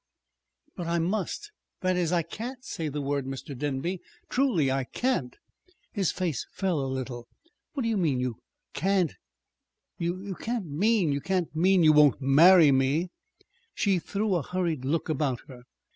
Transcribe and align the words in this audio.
"But 0.75 0.87
I 0.87 0.97
must 0.97 1.51
that 1.81 1.95
is 1.95 2.11
I 2.11 2.23
can't 2.23 2.65
say 2.65 2.87
the 2.89 3.03
word, 3.03 3.27
Mr. 3.27 3.55
Denby. 3.55 4.01
Truly 4.29 4.71
I 4.71 4.83
can't!" 4.85 5.37
His 5.91 6.11
face 6.11 6.47
fell 6.51 6.79
a 6.81 6.89
little. 6.89 7.27
"What 7.73 7.83
do 7.83 7.87
you 7.89 7.97
mean? 7.97 8.19
You 8.19 8.37
can't 8.73 9.11
mean 9.99 10.23
you 11.11 11.21
can't 11.21 11.55
mean 11.55 11.83
you 11.83 11.93
won't 11.93 12.19
marry 12.19 12.71
me?" 12.71 13.09
She 13.75 13.99
threw 13.99 14.33
a 14.33 14.41
hurried 14.41 14.85
look 14.85 15.07
about 15.07 15.41
her. 15.47 15.65